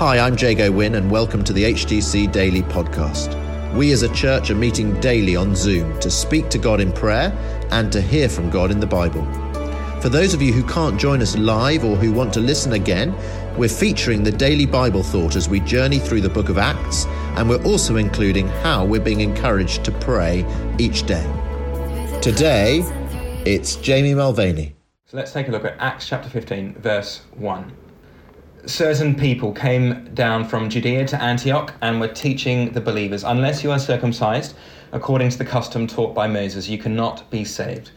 [0.00, 3.36] Hi, I'm Jago Wynn, and welcome to the HTC Daily Podcast.
[3.74, 7.30] We as a church are meeting daily on Zoom to speak to God in prayer
[7.70, 9.26] and to hear from God in the Bible.
[10.00, 13.14] For those of you who can't join us live or who want to listen again,
[13.58, 17.04] we're featuring the daily Bible thought as we journey through the book of Acts,
[17.36, 20.46] and we're also including how we're being encouraged to pray
[20.78, 21.30] each day.
[22.22, 22.80] Today,
[23.44, 24.74] it's Jamie Mulvaney.
[25.04, 27.70] So let's take a look at Acts chapter 15, verse 1.
[28.66, 33.70] Certain people came down from Judea to Antioch and were teaching the believers, unless you
[33.70, 34.54] are circumcised
[34.92, 37.90] according to the custom taught by Moses, you cannot be saved.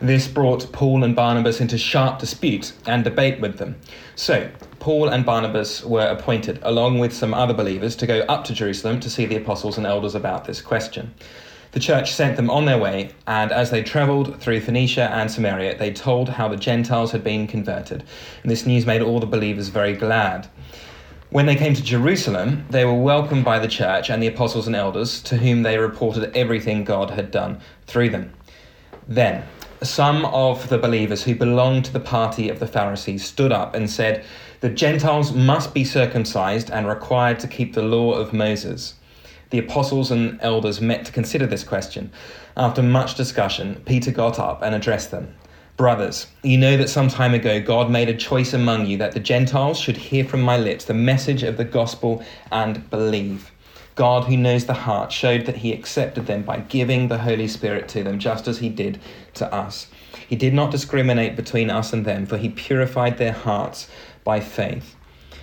[0.00, 3.76] This brought Paul and Barnabas into sharp dispute and debate with them.
[4.14, 8.52] So, Paul and Barnabas were appointed, along with some other believers, to go up to
[8.52, 11.14] Jerusalem to see the apostles and elders about this question.
[11.72, 15.76] The church sent them on their way, and as they travelled through Phoenicia and Samaria,
[15.76, 18.04] they told how the Gentiles had been converted.
[18.42, 20.48] And this news made all the believers very glad.
[21.30, 24.76] When they came to Jerusalem, they were welcomed by the church and the apostles and
[24.76, 28.32] elders, to whom they reported everything God had done through them.
[29.08, 29.42] Then,
[29.82, 33.90] some of the believers who belonged to the party of the Pharisees stood up and
[33.90, 34.24] said,
[34.60, 38.94] The Gentiles must be circumcised and required to keep the law of Moses
[39.50, 42.10] the apostles and elders met to consider this question.
[42.56, 45.34] After much discussion, Peter got up and addressed them.
[45.76, 49.20] Brothers, you know that some time ago God made a choice among you that the
[49.20, 53.50] Gentiles should hear from my lips the message of the gospel and believe.
[53.94, 57.88] God, who knows the heart, showed that he accepted them by giving the Holy Spirit
[57.88, 59.00] to them, just as he did
[59.34, 59.88] to us.
[60.28, 63.88] He did not discriminate between us and them, for he purified their hearts
[64.24, 64.96] by faith.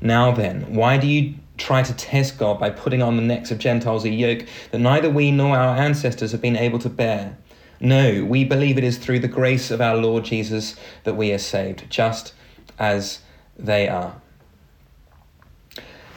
[0.00, 3.58] Now then, why do you try to test God by putting on the necks of
[3.58, 7.36] Gentiles a yoke that neither we nor our ancestors have been able to bear.
[7.80, 11.38] No, we believe it is through the grace of our Lord Jesus that we are
[11.38, 12.32] saved, just
[12.78, 13.20] as
[13.58, 14.20] they are.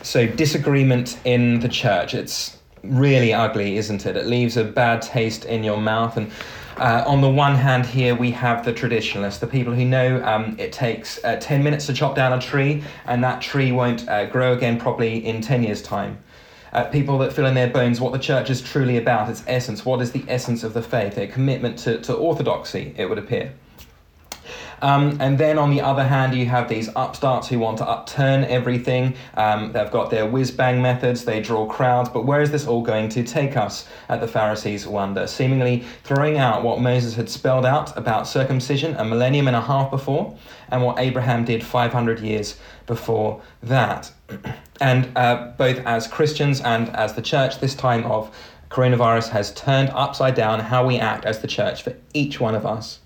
[0.01, 4.15] So, disagreement in the church, it's really ugly, isn't it?
[4.15, 6.17] It leaves a bad taste in your mouth.
[6.17, 6.31] And
[6.77, 10.55] uh, on the one hand, here we have the traditionalists, the people who know um,
[10.57, 14.25] it takes uh, 10 minutes to chop down a tree and that tree won't uh,
[14.27, 16.17] grow again properly in 10 years' time.
[16.71, 19.85] Uh, people that feel in their bones what the church is truly about, its essence,
[19.85, 23.51] what is the essence of the faith, a commitment to, to orthodoxy, it would appear.
[24.81, 28.43] Um, and then on the other hand, you have these upstarts who want to upturn
[28.45, 29.15] everything.
[29.35, 32.81] Um, they've got their whiz bang methods, they draw crowds, but where is this all
[32.81, 33.87] going to take us?
[34.07, 39.05] At the Pharisees wonder, seemingly throwing out what Moses had spelled out about circumcision a
[39.05, 40.37] millennium and a half before,
[40.69, 44.11] and what Abraham did 500 years before that.
[44.81, 48.35] and uh, both as Christians and as the church, this time of
[48.69, 52.65] coronavirus has turned upside down how we act as the church for each one of
[52.65, 52.99] us.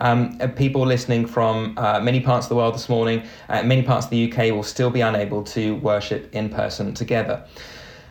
[0.00, 4.06] Um, people listening from uh, many parts of the world this morning, uh, many parts
[4.06, 7.44] of the UK, will still be unable to worship in person together.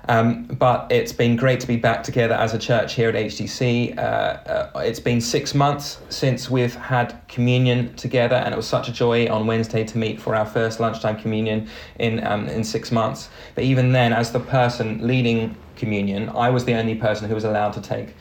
[0.10, 3.98] Um, but it's been great to be back together as a church here at HTC.
[3.98, 8.90] Uh, uh, it's been six months since we've had communion together, and it was such
[8.90, 11.70] a joy on Wednesday to meet for our first lunchtime communion
[12.00, 13.30] in um, in six months.
[13.56, 17.46] But even then, as the person leading communion, I was the only person who was
[17.46, 18.16] allowed to take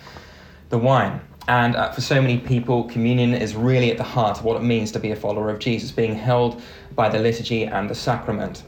[0.69, 1.21] the wine.
[1.48, 4.62] And uh, for so many people, communion is really at the heart of what it
[4.62, 6.62] means to be a follower of Jesus, being held
[6.94, 8.62] by the liturgy and the sacrament.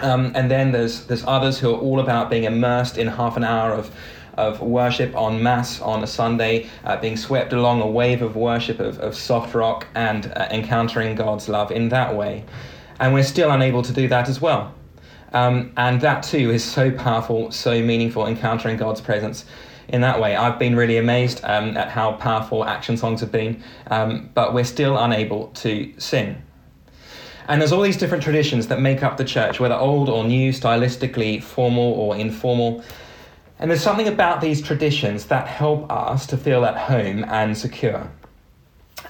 [0.00, 3.44] Um, and then there's there's others who are all about being immersed in half an
[3.44, 3.94] hour of
[4.36, 8.80] of worship on mass on a Sunday, uh, being swept along a wave of worship
[8.80, 12.44] of, of soft rock and uh, encountering God's love in that way.
[13.00, 14.74] And we're still unable to do that as well.
[15.32, 19.46] Um, and that too is so powerful, so meaningful, encountering God's presence
[19.88, 20.36] in that way.
[20.36, 24.64] I've been really amazed um, at how powerful action songs have been, um, but we're
[24.64, 26.42] still unable to sing.
[27.48, 30.52] And there's all these different traditions that make up the church, whether old or new,
[30.52, 32.82] stylistically formal or informal.
[33.58, 38.10] And there's something about these traditions that help us to feel at home and secure.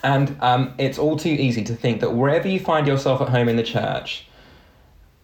[0.02, 3.48] And um, it's all too easy to think that wherever you find yourself at home
[3.48, 4.26] in the church,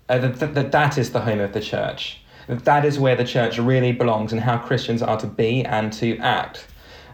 [0.08, 2.21] uh, that, that that is the home of the church
[2.60, 6.16] that is where the church really belongs and how Christians are to be and to
[6.18, 6.66] act.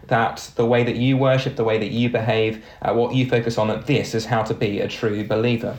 [0.07, 3.57] That the way that you worship, the way that you behave, uh, what you focus
[3.57, 5.77] on, that this is how to be a true believer.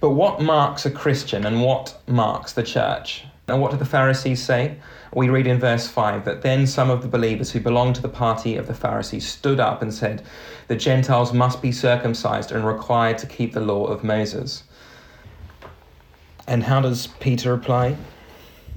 [0.00, 3.24] But what marks a Christian and what marks the church?
[3.48, 4.76] And what do the Pharisees say?
[5.12, 8.08] We read in verse 5 that then some of the believers who belonged to the
[8.08, 10.22] party of the Pharisees stood up and said,
[10.68, 14.62] The Gentiles must be circumcised and required to keep the law of Moses.
[16.46, 17.96] And how does Peter reply?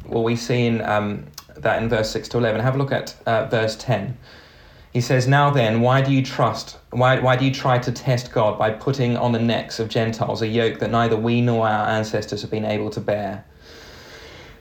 [0.05, 2.61] Well, we see in, um, that in verse 6 to 11.
[2.61, 4.17] Have a look at uh, verse 10.
[4.91, 6.77] He says, Now then, why do you trust?
[6.91, 10.41] Why, why do you try to test God by putting on the necks of Gentiles
[10.41, 13.43] a yoke that neither we nor our ancestors have been able to bear?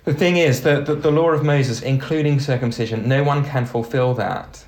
[0.04, 4.14] The thing is that the, the law of Moses, including circumcision, no one can fulfill
[4.14, 4.64] that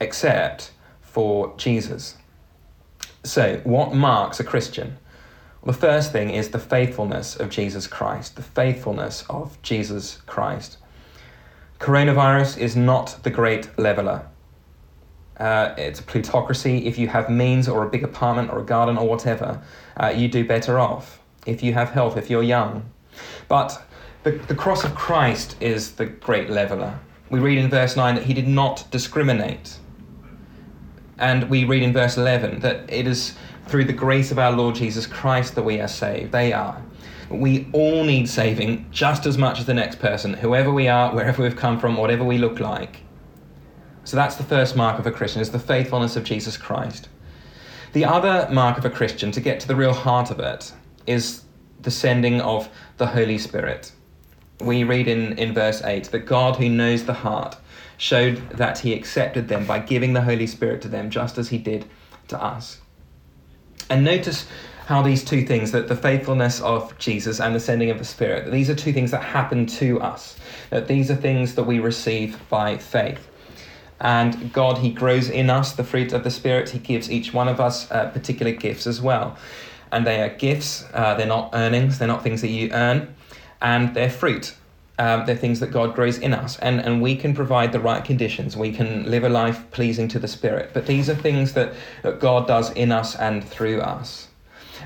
[0.00, 2.16] except for Jesus.
[3.24, 4.98] So, what marks a Christian?
[5.66, 10.78] The first thing is the faithfulness of Jesus Christ, the faithfulness of Jesus Christ.
[11.80, 14.28] Coronavirus is not the great leveler.
[15.40, 16.86] Uh, it's a plutocracy.
[16.86, 19.60] If you have means or a big apartment or a garden or whatever,
[19.96, 21.18] uh, you do better off.
[21.46, 22.88] If you have health, if you're young.
[23.48, 23.82] But
[24.22, 26.96] the, the cross of Christ is the great leveler.
[27.28, 29.78] We read in verse 9 that he did not discriminate.
[31.18, 33.34] And we read in verse 11 that it is
[33.68, 36.32] through the grace of our Lord Jesus Christ that we are saved.
[36.32, 36.80] They are.
[37.28, 41.42] We all need saving just as much as the next person, whoever we are, wherever
[41.42, 43.00] we've come from, whatever we look like.
[44.04, 47.08] So that's the first mark of a Christian, is the faithfulness of Jesus Christ.
[47.92, 50.72] The other mark of a Christian, to get to the real heart of it,
[51.06, 51.42] is
[51.82, 52.68] the sending of
[52.98, 53.90] the Holy Spirit.
[54.60, 57.56] We read in, in verse 8 that God, who knows the heart,
[57.98, 61.58] showed that he accepted them by giving the Holy Spirit to them, just as he
[61.58, 61.86] did
[62.28, 62.80] to us.
[63.90, 64.46] And notice
[64.86, 68.52] how these two things, that the faithfulness of Jesus and the sending of the Spirit,
[68.52, 70.36] these are two things that happen to us,
[70.70, 73.28] that these are things that we receive by faith.
[74.00, 76.68] And God, He grows in us the fruit of the Spirit.
[76.68, 79.36] He gives each one of us uh, particular gifts as well.
[79.90, 83.14] And they are gifts, uh, they're not earnings, they're not things that you earn,
[83.62, 84.54] and they're fruit.
[84.98, 88.02] Um, they're things that God grows in us, and, and we can provide the right
[88.02, 88.56] conditions.
[88.56, 90.70] We can live a life pleasing to the Spirit.
[90.72, 94.28] But these are things that, that God does in us and through us.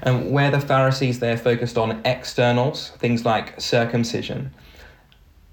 [0.02, 4.50] And where the Pharisees there focused on externals, things like circumcision,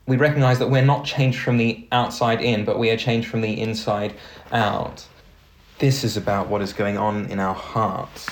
[0.07, 3.41] we recognize that we're not changed from the outside in, but we are changed from
[3.41, 4.15] the inside
[4.51, 5.05] out.
[5.79, 8.27] This is about what is going on in our hearts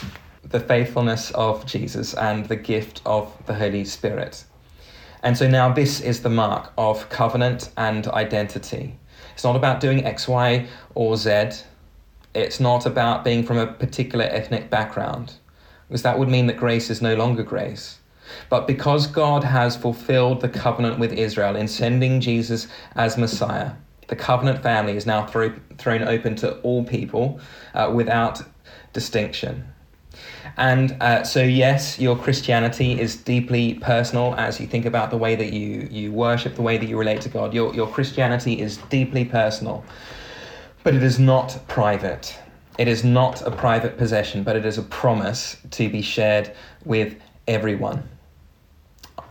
[0.49, 4.45] the faithfulness of Jesus and the gift of the Holy Spirit.
[5.25, 8.95] And so now this is the mark of covenant and identity.
[9.33, 11.63] It's not about doing X, Y, or Z.
[12.35, 15.33] It's not about being from a particular ethnic background,
[15.87, 17.97] because that would mean that grace is no longer grace.
[18.49, 23.71] But because God has fulfilled the covenant with Israel in sending Jesus as Messiah,
[24.07, 27.39] the covenant family is now throw, thrown open to all people
[27.73, 28.43] uh, without
[28.93, 29.65] distinction.
[30.57, 35.35] And uh, so, yes, your Christianity is deeply personal as you think about the way
[35.35, 37.53] that you, you worship, the way that you relate to God.
[37.53, 39.83] Your, your Christianity is deeply personal,
[40.83, 42.37] but it is not private.
[42.77, 46.53] It is not a private possession, but it is a promise to be shared
[46.85, 47.15] with
[47.47, 48.07] everyone.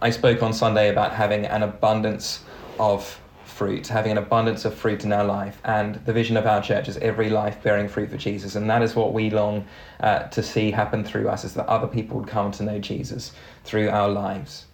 [0.02, 2.40] I spoke on Sunday about having an abundance
[2.78, 3.18] of
[3.54, 5.60] fruit, having an abundance of fruit in our life.
[5.64, 8.56] And the vision of our church is every life bearing fruit for Jesus.
[8.56, 9.64] And that is what we long
[10.00, 13.32] uh, to see happen through us, is that other people would come to know Jesus
[13.64, 14.66] through our lives.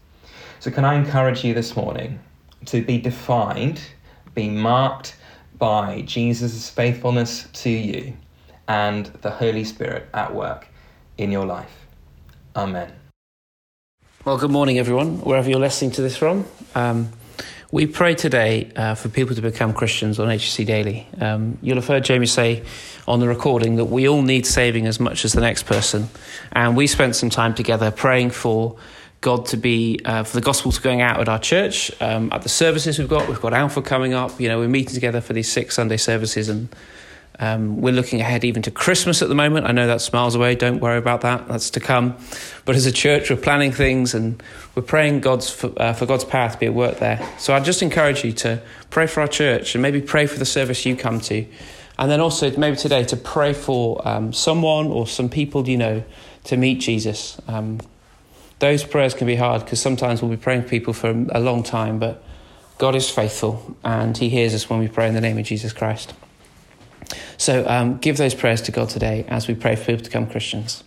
[0.60, 2.18] So, can I encourage you this morning
[2.66, 3.80] to be defined,
[4.34, 5.16] be marked
[5.58, 8.14] by Jesus' faithfulness to you
[8.66, 10.68] and the Holy Spirit at work
[11.18, 11.86] in your life?
[12.56, 12.92] Amen.
[14.24, 16.44] Well, good morning, everyone, wherever you're listening to this from.
[16.74, 17.10] Um,
[17.72, 21.06] we pray today uh, for people to become Christians on HTC Daily.
[21.20, 22.64] Um, you'll have heard Jamie say
[23.06, 26.08] on the recording that we all need saving as much as the next person.
[26.50, 28.76] And we spent some time together praying for
[29.20, 32.42] God to be, uh, for the gospel to going out at our church, um, at
[32.42, 33.28] the services we've got.
[33.28, 34.40] We've got Alpha coming up.
[34.40, 36.74] You know, we're meeting together for these six Sunday services and
[37.38, 39.66] um, we're looking ahead even to Christmas at the moment.
[39.66, 40.54] I know that's miles away.
[40.54, 41.48] Don't worry about that.
[41.48, 42.16] That's to come.
[42.66, 44.42] But as a church, we're planning things and
[44.74, 47.26] we're praying God's for, uh, for God's power to be at work there.
[47.38, 48.60] So I just encourage you to
[48.90, 51.46] pray for our church and maybe pray for the service you come to,
[51.98, 56.04] and then also maybe today to pray for um, someone or some people you know
[56.44, 57.40] to meet Jesus.
[57.48, 57.80] Um,
[58.58, 61.62] those prayers can be hard because sometimes we'll be praying for people for a long
[61.62, 62.22] time, but
[62.76, 65.72] God is faithful and He hears us when we pray in the name of Jesus
[65.72, 66.12] Christ.
[67.40, 70.26] So um, give those prayers to God today as we pray for people to become
[70.26, 70.84] Christians.